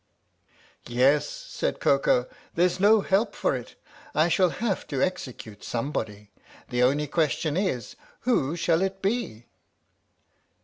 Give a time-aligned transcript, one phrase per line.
[0.87, 3.75] "Yes," said Koko," there 's no help for it;
[4.15, 6.31] I shall have to execute somebody.
[6.69, 9.45] The only question is, who shall it be?"